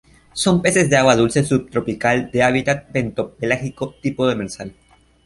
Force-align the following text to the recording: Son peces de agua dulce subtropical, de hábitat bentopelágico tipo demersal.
Son 0.33 0.63
peces 0.63 0.89
de 0.89 0.97
agua 0.97 1.15
dulce 1.15 1.43
subtropical, 1.43 2.31
de 2.31 2.41
hábitat 2.41 2.91
bentopelágico 2.91 3.93
tipo 4.01 4.25
demersal. 4.25 4.73